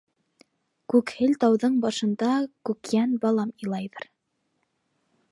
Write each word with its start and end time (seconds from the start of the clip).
Күкһел 0.93 1.33
тауҙың 1.43 1.75
башында 1.83 2.29
Күкйән 2.69 3.13
балам 3.25 3.51
илайҙыр. 3.67 4.09